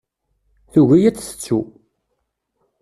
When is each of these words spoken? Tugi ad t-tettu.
Tugi 0.71 0.99
ad 1.09 1.15
t-tettu. 1.17 1.59